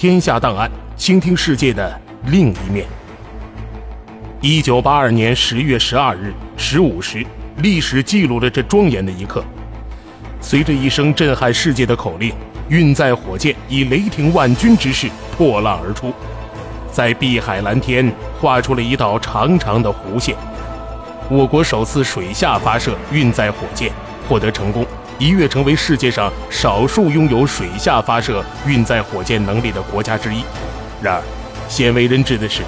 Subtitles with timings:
[0.00, 2.86] 天下档案，倾听世界的另一面。
[4.40, 7.22] 一九八二年十月十二日十五时，
[7.58, 9.44] 历史记录了这庄严的一刻。
[10.40, 12.32] 随着一声震撼世界的口令，
[12.70, 16.14] 运载火箭以雷霆万钧之势破浪而出，
[16.90, 18.10] 在碧海蓝天
[18.40, 20.34] 画出了一道长长的弧线。
[21.28, 23.92] 我国首次水下发射运载火箭。
[24.26, 24.86] 获得成功，
[25.20, 30.42] 一跃成为世界上少数拥有水下发射运载火箭能力的国家之一。
[31.02, 31.22] 然而，
[31.68, 32.62] 鲜为人知的是，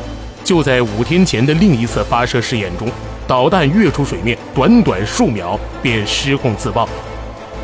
[0.44, 2.86] 就在五天前的另一次发射试验中，
[3.26, 6.86] 导弹跃出水面，短短数秒便失控自爆。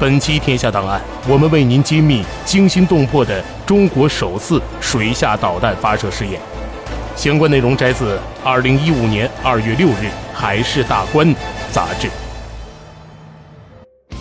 [0.01, 0.99] 本期《天下档案》，
[1.31, 6.41] 我们为您揭秘惊心动魄的中国首次水下导弹发射试验。
[7.15, 11.27] 相关内容摘自二零一五年二月六日《海事大观》
[11.71, 12.09] 杂志。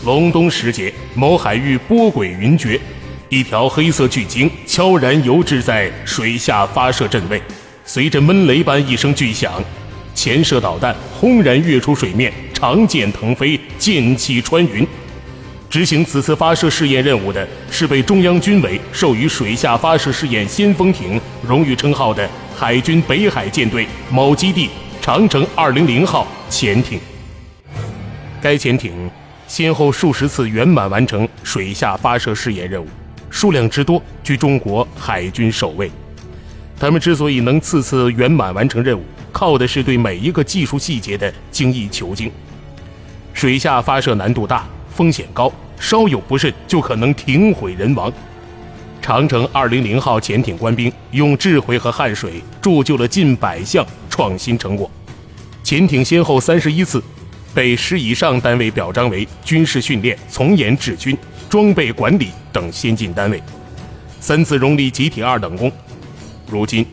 [0.08, 2.80] 隆冬时节，某海域波诡云谲，
[3.28, 7.42] 一条黑色巨鲸悄然游至在水下发射阵位。
[7.84, 9.62] 随着闷雷般一声巨响，
[10.16, 14.88] 潜射导弹轰然跃出水面，长剑腾飞，剑气穿云。
[15.70, 24.70] 执行此次发射试验任务的是被中央军委授予水下发射试验先锋艇荣誉称号的海军北海舰队某基地
[25.02, 26.98] 长城二零零号潜艇。
[28.42, 28.94] 该潜艇。
[29.48, 32.88] 先后数十次圆满完成水下发射试验任务，
[33.30, 35.90] 数量之多居中国海军首位。
[36.78, 42.30] 他们之所以能次次圆满完成任务，靠的是对每一个技术细节的精益求精。
[43.34, 48.12] 水下发射难度大，风险高，稍有不慎就可能艇毁人亡。
[49.02, 54.92] 长城二零零号潜艇官兵用智慧和汗水铸就了近百项创新成果，
[55.64, 57.02] 潜艇先后三十一次。
[57.58, 61.18] 被师以上单位表彰为军事训练、从严治军、
[61.50, 63.42] 装备管理等先进单位，
[64.20, 65.72] 三次荣立集体二等功。
[66.52, 66.86] 如今，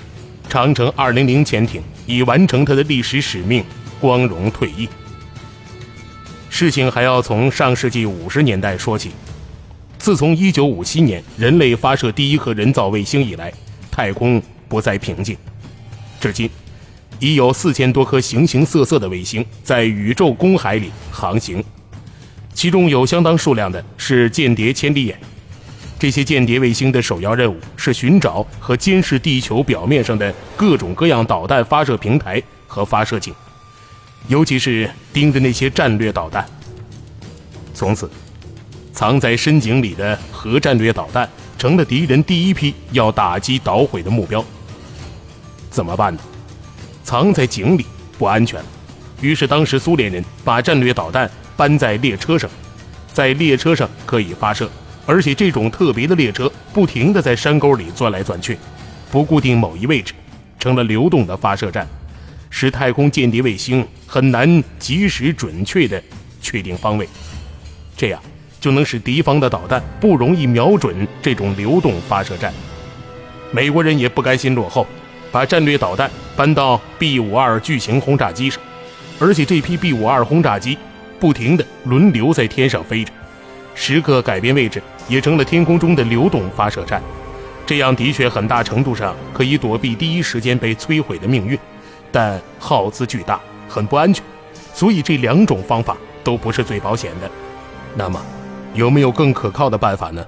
[0.48, 3.62] 长城二零零潜艇已完成它的历史使命，
[4.00, 4.88] 光荣退役。
[6.48, 9.10] 事情还要从上世纪五十年代说起。
[9.98, 13.52] 自从一九五七年人类发射第一颗人造卫星以来，
[13.90, 15.36] 太空不再平静，
[16.18, 16.48] 至今。
[17.18, 21.62] 已有四千多颗形形色色的卫星在宇宙公海里航行，
[22.52, 25.18] 其中有相当数量的是间谍千里眼。
[25.98, 33.32] 这些间谍卫星的首要任务是寻找和监视地球表面上的各种各样导弹发射平台和发射井，
[34.28, 36.44] 尤其是盯着那些战略导弹。
[37.72, 38.10] 从此，
[38.92, 44.44] 藏在深井里的核战略导弹成了敌人第一批要打击捣毁的目标。
[45.70, 46.20] 怎么办呢？
[47.04, 47.84] 藏在井里
[48.18, 48.60] 不安全，
[49.20, 52.50] 于是当时苏联人把战略导弹搬在列车上，
[53.12, 54.68] 在列车上可以发射，
[55.04, 58.58] 而且这种特别的列车不停地在山沟里钻来钻去，
[59.10, 60.14] 不固定某一位置，
[60.58, 61.86] 成了流动的发射站，
[62.48, 66.02] 使太空间谍卫星很难及时准确地
[66.40, 67.06] 确定方位，
[67.94, 68.20] 这样
[68.58, 72.50] 就能使敌方的导弹不容易瞄准这种流动发射站。
[73.52, 74.86] 美国人也不甘心落后。
[75.34, 78.62] 把战略导弹搬到 B 五二巨型轰炸机上，
[79.18, 80.78] 而且这批 B 五二轰炸机
[81.18, 83.10] 不停地轮流在天上飞着，
[83.74, 87.02] 时刻改变位置，也成了天空中的流动发射站。
[87.66, 91.58] 这样的确很大程度上可以躲避第一时间被摧毁的命运，
[92.12, 94.24] 但耗资巨大，很不安全。
[94.72, 97.28] 所以这两种方法都不是最保险的。
[97.96, 98.24] 那么，
[98.72, 100.24] 有没有更可靠的办法呢？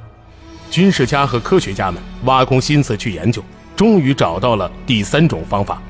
[0.68, 3.40] 军事家和科学家们挖空心思去研究。
[3.76, 5.80] 终于找到了第三种方法，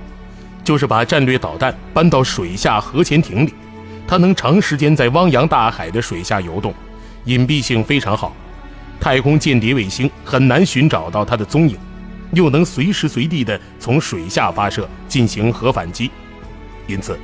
[0.64, 3.54] 就是把战略导弹搬到水下核潜艇里，
[4.08, 6.74] 它能长时间在汪洋大海的水下游动，
[7.26, 8.34] 隐蔽性非常好，
[8.98, 11.78] 太空间谍卫星很难寻找到它的踪影，
[12.32, 16.10] 又能随时随地的从水下发射进行核反击，
[16.88, 17.16] 因此，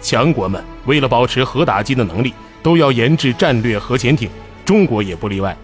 [0.00, 2.32] 强国们为了保持核打击的能力，
[2.62, 4.30] 都要研制战略核潜艇，
[4.64, 5.54] 中国也不例外，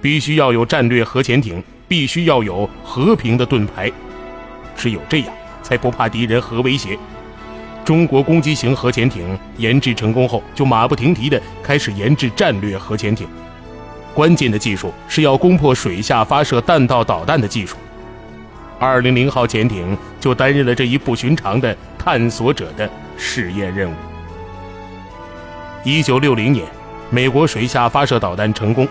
[0.00, 1.62] 必须要有战略核潜艇。
[1.94, 3.88] 必须要有和平的盾牌，
[4.74, 5.28] 只有这样，
[5.62, 6.98] 才不怕敌人核威胁。
[7.84, 13.28] 中国攻击型核潜艇研制成功后，就马不停蹄地开始研制战略核潜艇。
[14.12, 17.76] 关键的技术是要攻破水下发射弹道导弹的技术。
[18.80, 23.94] 二零零号潜艇就担任了这一不寻常的探索者的试验任务。
[25.84, 26.66] 一九六零年，
[27.08, 28.84] 美国水下发射导弹成功。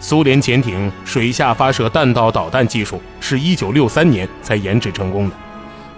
[0.00, 5.34] 苏联潜艇水下发射弹道导弹技术是一九六三年才研制成功的，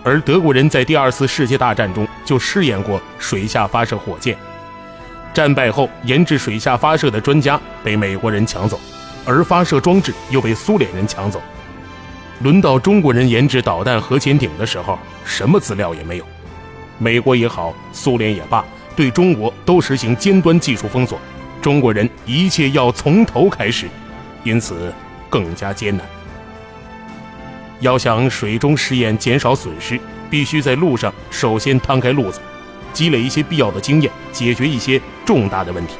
[0.02, 4.36] 而德国人在第二次世界大战中就试验过水下发射火箭。
[5.34, 8.80] 战败后，研制水下发射的专家被美国人抢走，
[9.24, 11.40] 而发射装置又被苏联人抢走。
[12.42, 16.24] 轮到中国人研制导弹核潜艇的时候，什么资料也没有。
[16.96, 18.64] 美国也好，苏联也罢，
[18.96, 21.20] 对中国都实行尖端技术封锁。
[21.60, 23.86] 中国人一切要从头开始，
[24.44, 24.92] 因此
[25.28, 26.06] 更加艰难。
[27.80, 32.40] 要想水中试验减少损失，必须在路上首先摊开路子，
[32.92, 35.94] 积累一些必要的经验，解决一些重大的问题。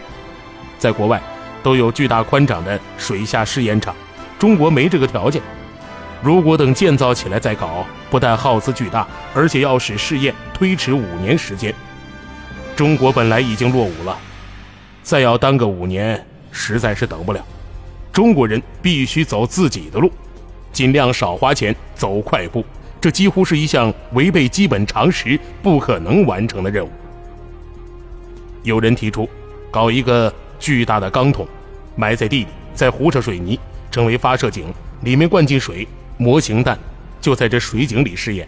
[0.79, 1.21] 在国外
[1.63, 3.95] 都有巨大宽敞的水下试验场，
[4.39, 5.43] 中国没这个条件。
[6.23, 11.75] 如果等建造起来再搞，不但耗资巨大，而且要使试验推迟五年时间。
[12.77, 14.19] 中国本来已经落伍了。
[15.11, 17.45] 再要耽搁五年，实在是等不了。
[18.13, 20.09] 中国人必须走自己的路，
[20.73, 22.65] 尽量少花钱，走快步。
[23.01, 26.91] 这几乎是一项违背基本常识、不可能完成的任务。
[28.63, 29.29] 有人提出，
[29.69, 31.45] 搞一个巨大的钢桶，
[31.97, 33.59] 埋在地里，再糊上水泥，
[33.91, 34.73] 成为发射井，
[35.03, 36.79] 里面灌进水，模型弹
[37.21, 38.47] 就在这水井里试验，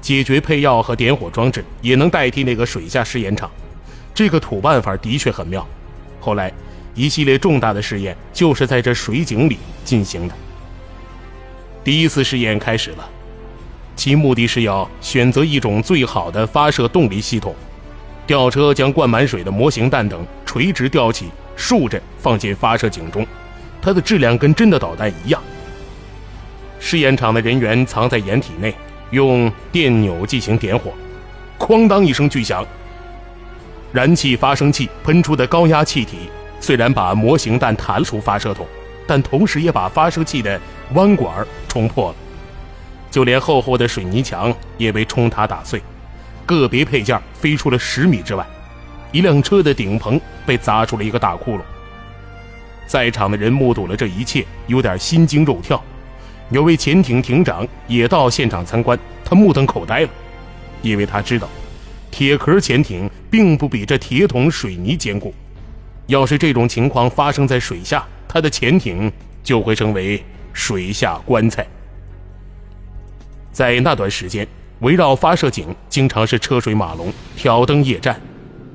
[0.00, 3.48] 解决配药和点火装置，也能代替那个水下试验场。
[4.12, 5.64] 这个土办法的确很妙。
[6.24, 6.50] 后来，
[6.94, 10.34] 一系列重大的试验就是在这水井里进行的。
[11.84, 13.06] 第一次试验开始了，
[13.94, 17.54] 其目的是要选择一种最好的发射动力系统。
[18.26, 21.26] 吊车将灌满水的模型弹等垂直吊起，
[21.56, 23.26] 竖着放进发射井中，
[23.82, 25.42] 它的质量跟真的导弹一样。
[26.80, 28.74] 试验场的人员藏在掩体内，
[29.10, 30.90] 用电钮进行点火，
[31.58, 32.66] 哐当一声巨响。
[33.94, 38.66] 燃气发生器喷出的高压气体，虽然把模型弹弹出发射筒，
[39.06, 40.60] 但同时也把发射器的
[40.94, 42.16] 弯管冲破了，
[43.08, 45.80] 就连厚厚的水泥墙也被冲塌打碎，
[46.44, 48.44] 个别配件飞出了十米之外，
[49.12, 51.60] 一辆车的顶棚被砸出了一个大窟窿。
[52.88, 55.80] 在场的人目睹了这一切，有点心惊肉跳。
[56.50, 60.08] 有位潜艇艇长也到现场参观，他目瞪口呆了，
[60.82, 61.48] 因为他知道。
[62.14, 65.34] 铁壳潜艇并不比这铁桶水泥坚固，
[66.06, 69.10] 要是这种情况发生在水下，它的潜艇
[69.42, 70.22] 就会成为
[70.52, 71.66] 水下棺材。
[73.50, 74.46] 在那段时间，
[74.78, 78.20] 围绕发射井经常是车水马龙、挑灯夜战，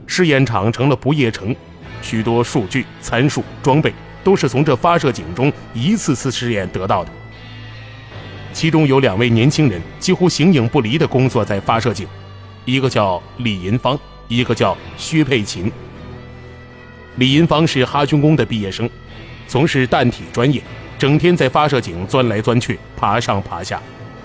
[0.05, 1.55] 试验场成了不夜城，
[2.01, 7.11] 许多数据、参数、装备都是从这发射井中一次次试验得到的。
[8.51, 12.05] 其中有两位年轻人几乎形影不离地工作在发射井。
[12.65, 15.71] 一个叫李银芳，一个叫薛佩琴。
[17.15, 18.89] 李银芳是哈军工的毕业生，
[19.47, 20.61] 从事弹体专业，
[20.97, 23.81] 整天在发射井钻来钻去，爬上爬下，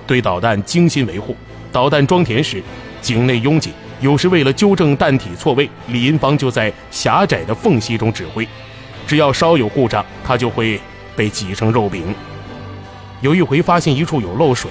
[0.06, 1.36] 对导弹精心维护。
[1.72, 2.62] 导弹装填时，
[3.00, 8.46] 井内拥挤，有时为了纠正弹体错位，李银芳就在狭窄的缝隙中指挥。
[9.06, 10.80] 只要稍有故障，他就会
[11.16, 12.14] 被挤成肉饼。
[13.20, 14.70] 有一回发现一处有漏水，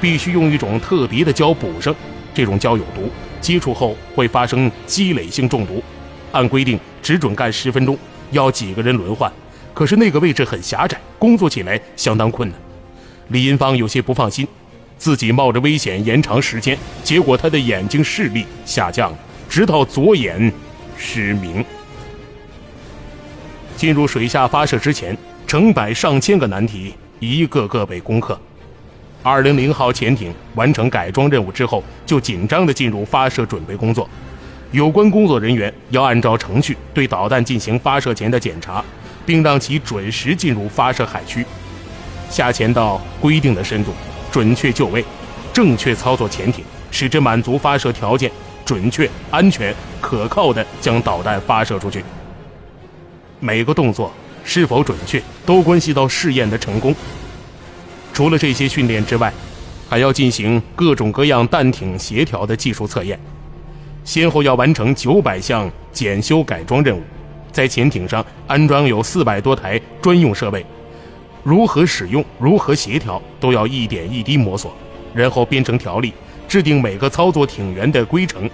[0.00, 1.94] 必须用一种特别的胶补上。
[2.34, 3.08] 这种胶有毒，
[3.40, 5.82] 接触后会发生积累性中毒。
[6.32, 7.96] 按规定只准干十分钟，
[8.32, 9.32] 要几个人轮换。
[9.72, 12.58] 可是那个位置很狭窄，工作起来相当困难。
[13.28, 14.46] 李银芳有些不放心，
[14.98, 19.14] 自己冒着危险延长时间，结果他的眼睛视力下降，
[19.48, 20.52] 直到左眼
[20.96, 21.64] 失明。
[23.76, 28.38] 进入水下发射之前，成百上千个难题一个个被攻克。
[29.24, 34.06] 二零零号潜艇完成改装任务之后，就紧张地进入发射准备工作。
[34.70, 38.84] 有关工作人员要按照程序对导弹进行发射前的检查，
[39.24, 41.42] 并让其准时进入发射海区，
[42.28, 43.92] 下潜到规定的深度，
[44.30, 45.02] 准确就位，
[45.54, 48.30] 正确操作潜艇，使之满足发射条件，
[48.62, 52.04] 准确、安全、可靠地将导弹发射出去。
[53.40, 54.12] 每个动作
[54.44, 56.94] 是否准确，都关系到试验的成功。
[58.14, 59.32] 除了这些训练之外，
[59.90, 63.18] 还要进行各种各样弹艇协调的技术测验，
[64.04, 67.02] 先后要完成九百项检修改装任务，
[67.50, 70.64] 在潜艇上安装有四百多台专用设备，
[71.42, 74.72] 如何使用、如何协调，都要一点一滴摸索，
[75.12, 76.12] 然后编成条例，
[76.46, 78.48] 制定每个操作艇员的规程。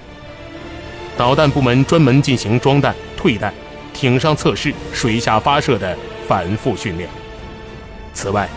[1.18, 3.52] 导弹部门专门进行装弹、退弹、
[3.92, 5.94] 艇上测试、水下发射的
[6.26, 7.06] 反复训练。
[8.14, 8.48] 此外，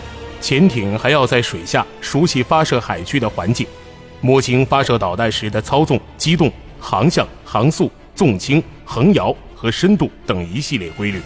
[0.44, 3.66] 潜艇还要在水下熟悉发射海区的环境，
[4.20, 11.22] 摸清发射导弹时的操纵、机动、航向、航速、纵倾、横摇和深度等一系列规律，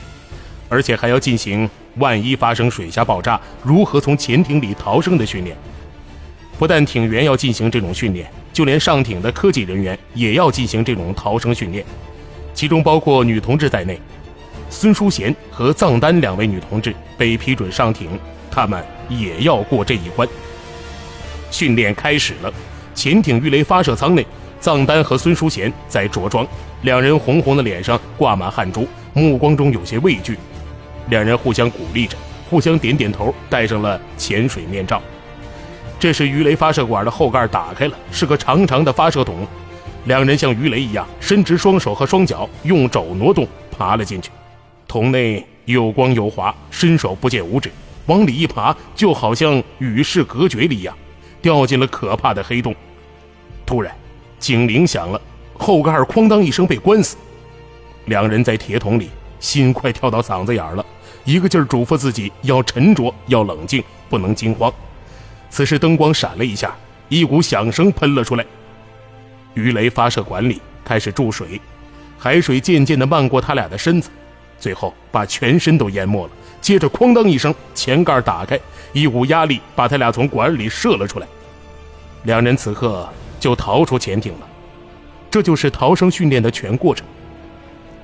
[0.69, 5.57] 而且还要进行万一发生水下爆炸，如何从潜艇里逃生的训练。
[6.57, 11.85] 不但艇员要进行这种训练，就连上艇的科技人员也要进行这种逃生训练，
[12.55, 14.01] 其中包括女同志在内。
[14.71, 18.11] 孙淑贤和藏丹两位女同志被批准上艇，
[18.49, 20.29] 他们也要过这一关。
[21.51, 22.53] 训练开始了，
[22.95, 24.27] 潜艇鱼雷发射舱内，
[24.61, 26.47] 藏丹和孙淑贤在着装，
[26.83, 30.39] 两人红红的脸上挂满汗珠，目光中有些畏惧。
[31.11, 32.17] 两人互相鼓励着，
[32.51, 35.01] 互相点点头，戴上了潜水面罩。
[35.99, 39.47] 这时，鱼雷发射管的后盖打开了，是个长长的发射筒。
[40.05, 44.31] 两人像鱼雷一样伸直双手和双脚，用肘挪动，爬了进去。
[44.87, 47.71] 桶内有光有滑，伸手不见五指，
[48.09, 50.97] 往里一爬，就好像与世隔绝了一样，
[51.41, 52.75] 掉进了可怕的黑洞。
[53.65, 53.95] 突然，
[54.39, 55.21] 警铃响了，
[55.57, 57.17] 后盖哐当一声被关死。
[58.07, 60.85] 两人在铁桶里，心快跳到嗓子眼了，
[61.25, 64.73] 一个劲儿嘱咐自己要沉着，要冷静，不能惊慌。
[65.51, 66.75] 此时灯光闪了一下，
[67.11, 68.47] 一股响声喷了出来，
[69.53, 71.61] 鱼雷发射管里开始注水，
[72.17, 74.09] 海水渐渐地漫过他俩的身子。
[74.59, 76.33] 最后把全身都淹没了。
[76.61, 78.59] 接着，哐当一声，前盖打开，
[78.93, 81.27] 一股压力把他俩从管里射了出来。
[82.25, 83.09] 两人此刻
[83.41, 84.49] 就逃出潜艇了。
[85.31, 87.07] 这就是逃生训练的全过程。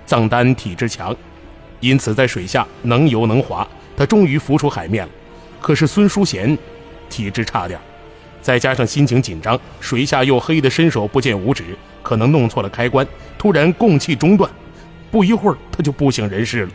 [0.07, 1.15] 藏丹体质强，
[1.81, 5.13] 因此在水下能游能滑，他终于浮出海面了。
[5.61, 6.57] 可是孙淑贤
[7.09, 7.81] 体质差点，
[8.43, 11.65] 再加上心情紧张，水下又黑的伸手不见五指，
[12.03, 13.07] 可能弄错了开关，
[13.39, 14.51] 突然供气中断。
[15.11, 16.73] 不一会儿，他就不省人事了。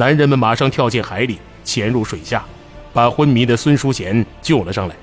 [0.00, 2.42] 男人们马上跳进海里，潜入水下，
[2.90, 4.96] 把昏迷的孙淑贤救了上来。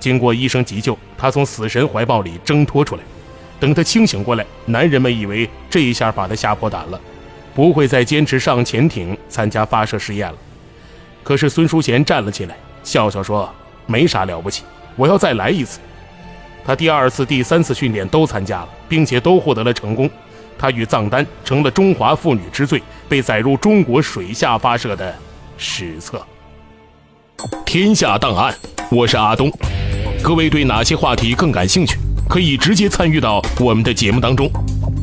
[0.00, 3.02] 经过医生急救，他从死神怀抱里挣脱出来。
[3.60, 6.98] 等他清醒过来，男人们以为这一下把他吓破胆了，
[7.54, 10.38] 不会再坚持上潜艇参加发射试验了。
[11.22, 14.64] 可是孙淑贤站了起来，笑笑说：“没啥了不起，
[14.96, 15.80] 我要再来一次。”
[16.64, 20.08] 他第二次、第三次训练都参加了，并且都获得了成功。
[20.58, 25.14] 他与藏丹成了中华妇女之最，被载入中国水下发射的
[25.56, 26.24] 史册。
[27.64, 28.54] 天下档案，
[28.90, 29.50] 我是阿东。
[30.22, 31.98] 各位对哪些话题更感兴趣？
[32.28, 34.48] 可以直接参与到我们的节目当中，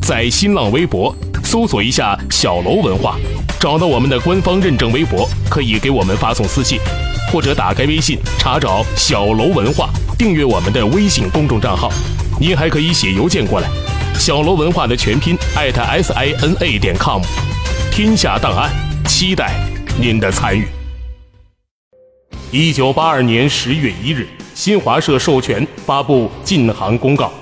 [0.02, 1.14] 在新浪微博
[1.44, 3.16] 搜索一下“小楼文化”，
[3.60, 6.80] 找到我们的官方认证微博，可以给我们发送私信，
[7.30, 11.92] 或者打开微信查找“小楼文化”，订阅我们的微信公众账号。
[12.40, 13.68] 您还可以写邮件过来。
[14.20, 17.22] 小罗文化的全拼艾特 s i n a 点 com，
[17.90, 18.70] 天下档案，
[19.06, 19.54] 期待
[19.98, 20.68] 您的参与。
[22.52, 27.32] 一九八二年十月一日，新华社授权发布禁航公告：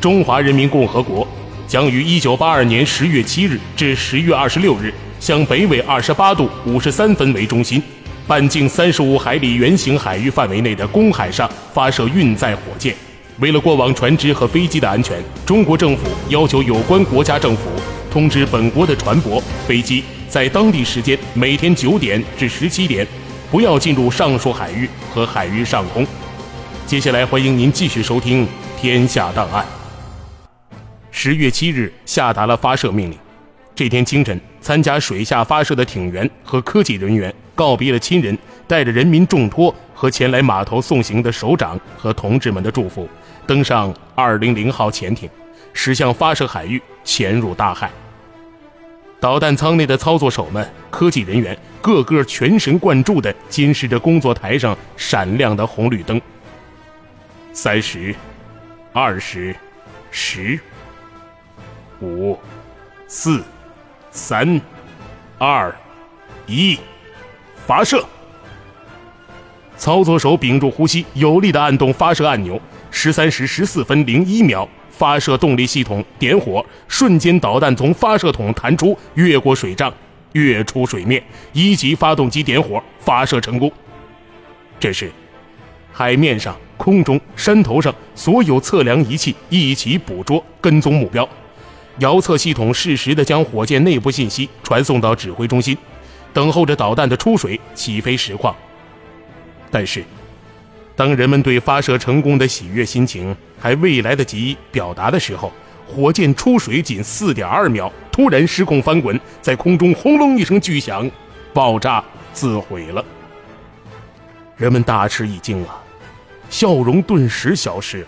[0.00, 1.26] 中华人民共和国
[1.66, 7.82] 将于一九八二年十月七日至十月二十六日，向北纬二十八度五十三分为中心，
[8.24, 12.94] 半径三十五海里圆形海域范围内的公海上发射运载火箭。
[13.40, 17.62] 为了过往船只和飞机的安全，中国政府要求有关国家政府
[18.10, 23.04] 通知本国的船舶、飞机，在当地时间每天九点至十七点，
[23.50, 26.06] 不要进入上述海域和海域上空。
[26.86, 28.46] 接下来，欢迎您继续收听
[28.80, 29.64] 《天下档案》。
[31.10, 33.18] 十月七日下达了发射命令。
[33.76, 38.38] 这天清晨，参加水下发射的艇员和科技人员告别了亲人，
[38.68, 43.08] 带着人民重托和前来码头送行的首长和同志们的祝福。
[43.48, 45.28] 登上二零零号潜艇，
[45.72, 47.90] 驶向发射海域，潜入大海。
[49.18, 56.20] 导弹舱内的操作手们、科技人员，个个全神贯注地监视着工作台上闪亮的红绿灯。
[57.52, 58.14] 三十、
[58.92, 59.54] 二十、
[60.12, 60.60] 十、
[62.00, 62.38] 五、
[63.08, 63.42] 四、
[64.14, 64.60] 三、
[65.38, 65.74] 二、
[66.46, 66.78] 一，
[67.66, 68.06] 发射！
[69.76, 72.58] 操作手屏住呼吸，有力的按动发射按钮。
[72.92, 79.92] 十三时十四分零一秒，发射动力系统点火，瞬间导弹从发射筒弹出，越过水障，
[80.30, 81.20] 跃出水面。
[81.52, 83.70] 一级发动机点火，发射成功。
[84.78, 85.10] 这时，
[85.92, 91.28] 海面上、空中、山头上所有测量仪器一起捕捉、跟踪目标，
[91.98, 95.76] 遥测系统适时地将火箭内部信息传送到指挥中心，
[96.32, 98.54] 等候着导弹的出水、起飞实况。
[99.70, 100.04] 但是。
[100.96, 105.52] 当人们对发射成功的喜悦心情还未来得及表达的时候，
[105.88, 111.10] 火箭出水仅四点二秒，突然失控翻滚，在空中轰隆一声巨响，
[111.52, 112.00] 爆炸
[112.32, 113.04] 自毁了。
[114.56, 115.82] 人们大吃一惊啊，
[116.48, 118.06] 笑容顿时消失了，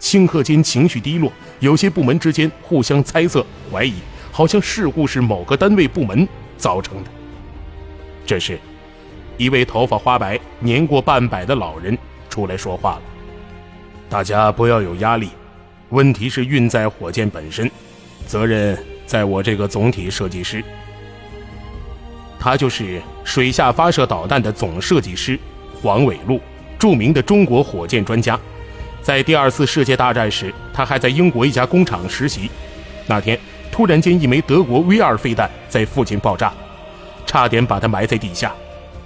[0.00, 1.30] 顷刻间情绪低落，
[1.60, 3.94] 有些部门之间互相猜测怀疑，
[4.32, 6.26] 好像事故是某个单位部门
[6.56, 7.10] 造成的。
[8.26, 8.58] 这时，
[9.36, 11.96] 一位头发花白、年过半百的老人
[12.28, 13.02] 出来说话了
[14.08, 15.28] ：“大家不要有压力，
[15.90, 17.70] 问题是运载火箭本身，
[18.26, 20.64] 责任在我这个总体设计师。
[22.38, 25.38] 他就是水下发射导弹的总设计师
[25.82, 26.40] 黄伟禄，
[26.78, 28.40] 著名的中国火箭专家。
[29.02, 32.50] 在第二次世界大战时，他还在英国一家工厂实习。
[33.06, 33.38] 那天，
[33.72, 36.52] 突然间一枚德国 V 二飞弹在附近爆炸。”
[37.26, 38.52] 差点把他埋在地下，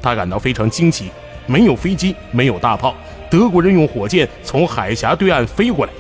[0.01, 1.11] 他感到非常惊奇。
[1.47, 2.95] 没有飞机，没有大炮，
[3.29, 5.93] 德国人用火箭从海峡对岸飞过来。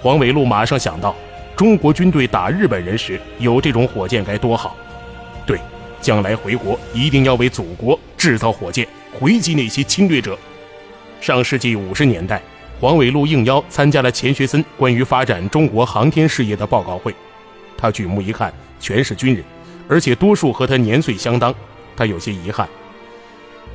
[0.00, 1.14] 黄伟禄马上想到，
[1.54, 4.76] 中国军队打日本人时有这种火箭该多好。
[5.46, 5.60] 对，
[6.00, 8.84] 将来回国一定要为祖国制造火箭，
[9.16, 10.36] 回击那些侵略者。
[11.20, 12.42] 上世纪五十年代，
[12.82, 17.14] 黄伟禄应邀参加了钱学森关于发展中国航天事业的报告会，
[17.78, 19.44] 他举目一看，全是军人。
[19.88, 21.54] 而且多数和他年岁相当，
[21.96, 22.68] 他有些遗憾。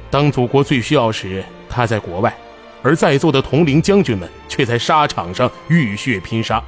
[0.09, 2.35] 当祖国最需要时，他在国外，
[2.83, 6.61] 而在座的同龄将军们却在沙场上浴血拼杀。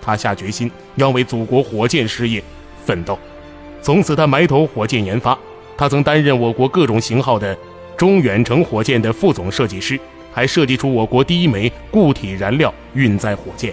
[0.00, 2.40] 他下决心要为祖国火箭事业
[2.86, 3.18] 奋斗。
[3.82, 5.36] 从此，他埋头火箭研发。
[5.76, 7.58] 他曾担任我国各种型号的
[7.96, 9.98] 中远程火箭的副总设计师，
[10.34, 13.72] 还设计出我国第一枚固体燃料运载火箭。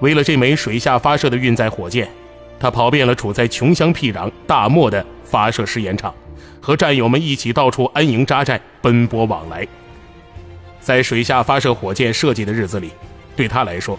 [0.00, 2.08] 为了这枚水下发射的运载火箭。
[2.56, 6.14] 他跑遍了处在穷乡僻壤、大漠的发射试验场，
[6.60, 9.66] 和战友们一起到处安营扎寨、奔波往来。
[10.80, 12.90] 在水下发射火箭设计的日子里，
[13.36, 13.98] 对他来说，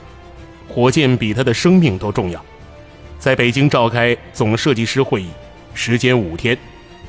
[0.68, 2.44] 火箭比他的生命都重要。
[3.20, 5.30] 在北京召开总设计师会议，
[5.76, 6.58] 时间五天，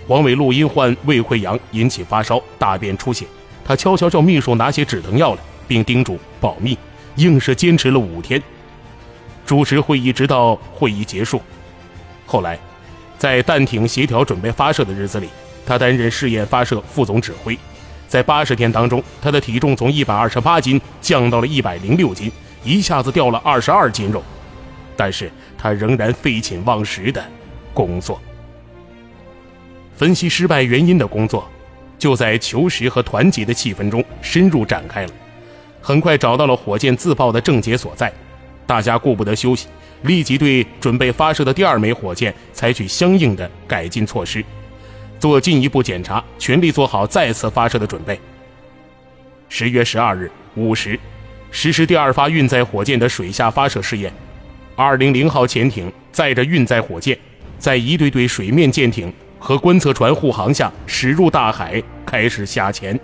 [0.07, 3.25] 黄伟禄因患胃溃疡引起发烧、大便出血，
[3.67, 6.79] 他悄悄叫秘书拿些止疼药来，并叮嘱保密，
[7.17, 8.41] 硬是坚持了五天。
[9.45, 11.43] 主持会议直到会议结束。
[12.27, 12.57] 后来，
[13.19, 15.29] 在弹艇协调准备发射的日子里，
[15.67, 17.59] 他担任试验发射副总指挥。
[18.07, 22.31] 在八十天当中，他的体重从一百二十八斤降到了一百零六斤，
[22.63, 24.23] 一下子掉了二十二斤肉。
[24.97, 27.23] 但是他仍然废寝忘食的
[27.75, 28.21] 工作。
[29.97, 31.51] 分析失败原因的工作，
[31.99, 35.13] 就在求实和团结的气氛中深入展开了。
[35.81, 38.13] 很快找到了火箭自爆的症结所在。
[38.67, 39.69] 大家顾不得休息，
[40.03, 44.45] 立即对准备发射的第二枚火箭采取相应的改进措施，
[45.21, 48.19] 做进一步检查，全力做好再次发射的准备。
[49.49, 50.99] 十月十二日五时，
[51.53, 54.13] 实施第二发运载火箭的水下发射试验。
[54.75, 57.17] 二零零号潜艇载着运载火箭，
[57.57, 62.99] 在一对对水面舰艇和观测船护航下驶入大海，开始下潜。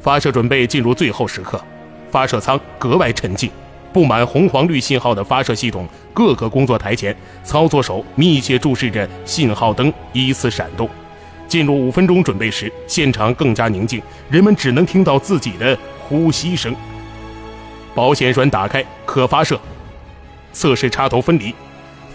[0.00, 1.62] 发射准备进入最后时刻，
[2.10, 3.50] 发射舱格外沉静。
[3.92, 10.88] 布满红黄绿信号的发射系统各个工作台前，操作手密切注视着信号灯依次闪动。
[11.46, 14.00] 进入五分钟准备时，现场更加宁静，
[14.30, 16.74] 人们只能听到自己的呼吸声。
[17.94, 19.60] 保险栓打开，可发射。
[20.54, 21.54] 测试插头分离。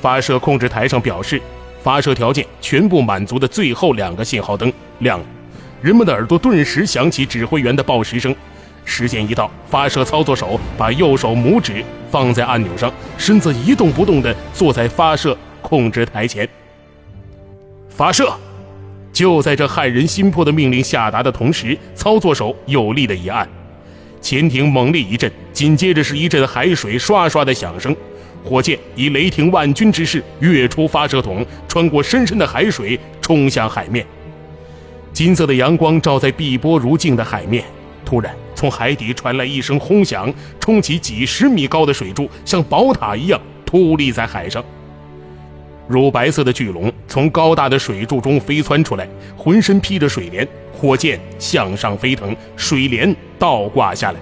[0.01, 1.39] 发射控制台上表示，
[1.87, 4.69] 发射条件全部满足的最后两个信号灯
[4.99, 5.25] 亮了。
[5.81, 8.35] 人们的耳朵顿时响起指挥员的报时声。
[8.83, 16.45] 时间一到，发射操作手把右手拇指放在按钮上，身子一动不动地坐在发射控制台前。
[17.87, 18.33] 发射！
[19.13, 23.47] 就在这骇人心魄的命令下达的同时，操作手有力的一按，
[24.19, 27.95] 潜艇猛力一震，紧接着是一阵海水刷刷的响声，
[28.47, 34.05] 火箭以雷霆万钧之势跃出发射筒，穿过深深的海水，冲向海面。
[35.11, 37.65] 金色的阳光照在碧波如镜的海面。
[38.05, 44.63] 突然，从海底传来一声轰响，冲起几十米高的水柱，像宝塔一样突立在海上。
[45.89, 49.05] 乳白色的巨龙从高大的水柱中飞窜出来，
[49.35, 54.19] 浑身披着水帘，火箭向上飞腾，水帘倒挂下来，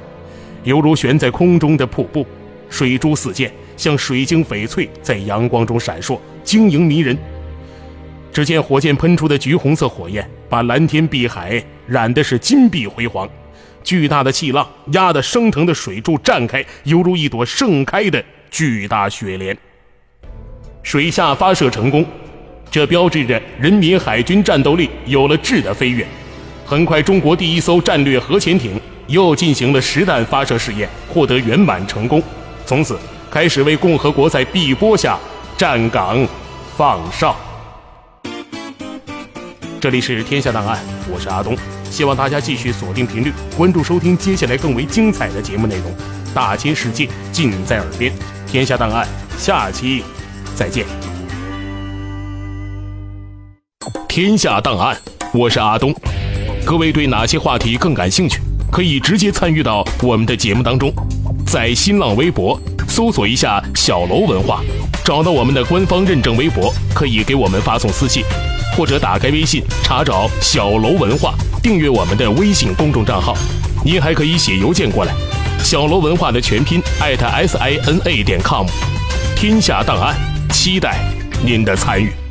[0.63, 2.25] 犹如悬在空中的瀑布。
[2.67, 7.17] 水珠四溅，像水晶翡翠，在阳光中闪烁，晶莹迷人。
[8.31, 13.29] 只见火箭喷出的橘红色火焰，把蓝天碧海染的是金碧辉煌。
[13.83, 19.55] 巨大的气浪压得升腾的水柱绽开，犹如一朵盛开的巨大雪莲。
[20.81, 22.05] 水下发射成功，
[22.69, 26.05] 这标志着人民海军战斗力有了质的飞跃。
[26.65, 32.21] 很快，中国第一艘战略核潜艇又进行了实弹发射试验，获得圆满成功。
[32.65, 32.97] 从此，
[33.35, 35.19] 开始为共和国在碧波下
[35.57, 36.25] 站岗
[36.77, 37.35] 放哨。
[39.77, 40.79] 这里是天下档案，
[41.13, 41.53] 我是阿东。
[41.91, 45.93] 希望大家继续锁定频率，关注收听接下来更为精彩的节目内容。
[46.33, 48.09] 大千世界尽在耳边，
[48.47, 49.05] 天下档案，
[49.37, 50.05] 下期
[50.55, 50.85] 再见。
[54.07, 54.97] 天下档案，
[55.33, 55.93] 我是阿东。
[56.65, 58.39] 各位对哪些话题更感兴趣？
[58.71, 60.89] 可以直接参与到我们的节目当中，
[61.45, 62.57] 在新浪微博
[62.95, 64.61] 搜索一下“小楼文化”，
[65.03, 68.23] 找到我们的官方认证微博，可以给我们发送私信。
[68.73, 73.35] 或者打开微信查找“小楼文化”，订阅我们的微信公众账号。
[73.83, 75.13] 您还可以写邮件过来
[75.61, 78.65] ，“小楼文化”的全拼艾特 s i n a 点 com。
[79.35, 80.15] 天下档案，
[80.53, 80.97] 期待
[81.45, 82.24] 您的参与。